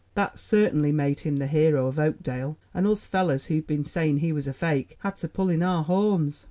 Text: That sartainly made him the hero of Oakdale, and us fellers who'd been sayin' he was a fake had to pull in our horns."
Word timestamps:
That 0.15 0.39
sartainly 0.39 0.91
made 0.91 1.19
him 1.19 1.35
the 1.37 1.45
hero 1.45 1.85
of 1.85 1.99
Oakdale, 1.99 2.57
and 2.73 2.87
us 2.87 3.05
fellers 3.05 3.45
who'd 3.45 3.67
been 3.67 3.83
sayin' 3.83 4.17
he 4.17 4.31
was 4.31 4.47
a 4.47 4.53
fake 4.53 4.97
had 5.01 5.17
to 5.17 5.27
pull 5.27 5.49
in 5.49 5.61
our 5.61 5.83
horns." 5.83 6.39